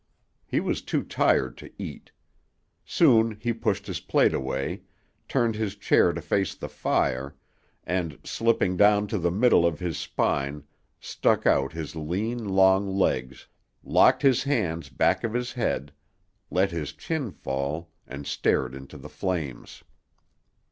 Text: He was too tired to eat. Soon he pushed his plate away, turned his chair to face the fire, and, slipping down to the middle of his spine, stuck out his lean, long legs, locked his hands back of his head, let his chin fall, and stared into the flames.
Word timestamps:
He 0.47 0.59
was 0.59 0.81
too 0.81 1.03
tired 1.03 1.57
to 1.59 1.69
eat. 1.77 2.11
Soon 2.83 3.37
he 3.39 3.53
pushed 3.53 3.85
his 3.85 3.99
plate 3.99 4.33
away, 4.33 4.81
turned 5.27 5.53
his 5.53 5.75
chair 5.75 6.11
to 6.11 6.21
face 6.23 6.55
the 6.55 6.67
fire, 6.67 7.35
and, 7.83 8.17
slipping 8.23 8.75
down 8.77 9.05
to 9.09 9.19
the 9.19 9.29
middle 9.29 9.63
of 9.63 9.77
his 9.79 9.99
spine, 9.99 10.63
stuck 10.99 11.45
out 11.45 11.73
his 11.73 11.95
lean, 11.95 12.43
long 12.49 12.87
legs, 12.87 13.45
locked 13.83 14.23
his 14.23 14.41
hands 14.41 14.89
back 14.89 15.23
of 15.23 15.35
his 15.35 15.53
head, 15.53 15.91
let 16.49 16.71
his 16.71 16.93
chin 16.93 17.29
fall, 17.29 17.91
and 18.07 18.25
stared 18.25 18.73
into 18.73 18.97
the 18.97 19.07
flames. 19.07 19.83